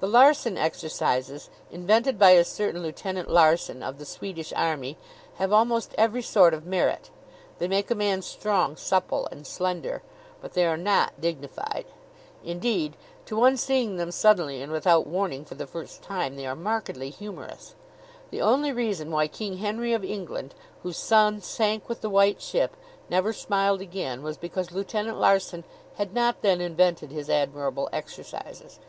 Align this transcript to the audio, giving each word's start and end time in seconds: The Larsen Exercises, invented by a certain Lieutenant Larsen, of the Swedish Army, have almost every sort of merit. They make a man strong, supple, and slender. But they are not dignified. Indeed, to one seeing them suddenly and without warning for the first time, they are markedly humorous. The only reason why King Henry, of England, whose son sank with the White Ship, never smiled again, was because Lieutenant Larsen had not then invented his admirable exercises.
The 0.00 0.08
Larsen 0.08 0.58
Exercises, 0.58 1.48
invented 1.70 2.18
by 2.18 2.30
a 2.30 2.42
certain 2.42 2.82
Lieutenant 2.82 3.28
Larsen, 3.30 3.80
of 3.80 3.98
the 4.00 4.04
Swedish 4.04 4.52
Army, 4.56 4.98
have 5.36 5.52
almost 5.52 5.94
every 5.96 6.20
sort 6.20 6.52
of 6.52 6.66
merit. 6.66 7.10
They 7.60 7.68
make 7.68 7.88
a 7.88 7.94
man 7.94 8.22
strong, 8.22 8.74
supple, 8.76 9.28
and 9.30 9.46
slender. 9.46 10.02
But 10.40 10.54
they 10.54 10.66
are 10.66 10.76
not 10.76 11.20
dignified. 11.20 11.84
Indeed, 12.44 12.96
to 13.26 13.36
one 13.36 13.56
seeing 13.56 13.98
them 13.98 14.10
suddenly 14.10 14.60
and 14.60 14.72
without 14.72 15.06
warning 15.06 15.44
for 15.44 15.54
the 15.54 15.68
first 15.68 16.02
time, 16.02 16.34
they 16.34 16.44
are 16.44 16.56
markedly 16.56 17.10
humorous. 17.10 17.76
The 18.32 18.42
only 18.42 18.72
reason 18.72 19.12
why 19.12 19.28
King 19.28 19.58
Henry, 19.58 19.92
of 19.92 20.04
England, 20.04 20.56
whose 20.82 20.96
son 20.96 21.40
sank 21.40 21.88
with 21.88 22.00
the 22.00 22.10
White 22.10 22.42
Ship, 22.42 22.76
never 23.08 23.32
smiled 23.32 23.80
again, 23.80 24.24
was 24.24 24.36
because 24.38 24.72
Lieutenant 24.72 25.18
Larsen 25.20 25.62
had 25.98 26.12
not 26.14 26.42
then 26.42 26.60
invented 26.60 27.12
his 27.12 27.30
admirable 27.30 27.88
exercises. 27.92 28.80